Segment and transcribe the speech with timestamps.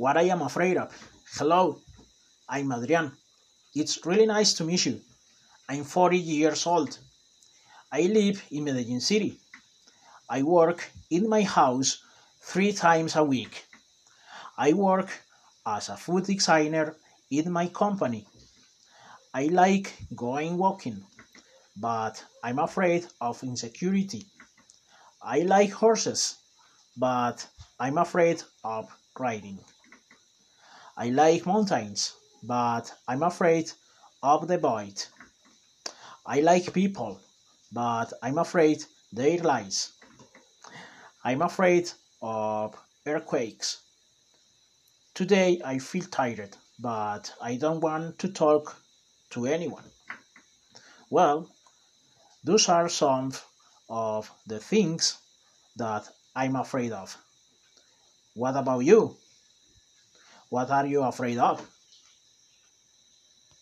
[0.00, 0.90] what I am afraid of.
[1.36, 1.78] Hello,
[2.48, 3.12] I'm Adrian.
[3.74, 4.98] It's really nice to meet you.
[5.68, 6.98] I'm 40 years old.
[7.92, 9.38] I live in Medellin City.
[10.26, 12.02] I work in my house
[12.40, 13.66] three times a week.
[14.56, 15.10] I work
[15.66, 16.96] as a food designer
[17.30, 18.26] in my company.
[19.34, 21.04] I like going walking,
[21.76, 24.24] but I'm afraid of insecurity.
[25.22, 26.36] I like horses,
[26.96, 27.46] but
[27.78, 28.88] I'm afraid of
[29.18, 29.58] riding.
[31.00, 33.72] I like mountains, but I'm afraid
[34.22, 35.02] of the void.
[36.26, 37.18] I like people,
[37.72, 39.92] but I'm afraid their lies.
[41.24, 43.78] I'm afraid of earthquakes.
[45.14, 48.76] Today I feel tired, but I don't want to talk
[49.30, 49.90] to anyone.
[51.08, 51.48] Well,
[52.44, 53.32] those are some
[53.88, 55.16] of the things
[55.76, 57.16] that I'm afraid of.
[58.34, 59.16] What about you?
[60.50, 61.79] What are you afraid of?